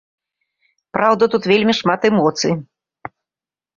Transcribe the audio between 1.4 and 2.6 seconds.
вельмі шмат эмоцый.